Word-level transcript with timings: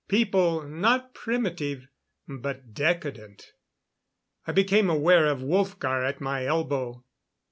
People, 0.07 0.63
not 0.67 1.13
primitive 1.13 1.87
but 2.27 2.73
decadent. 2.73 3.51
I 4.47 4.51
became 4.51 4.89
aware 4.89 5.27
of 5.27 5.43
Wolfgar 5.43 6.09
at 6.09 6.19
my 6.19 6.43
elbow. 6.43 7.05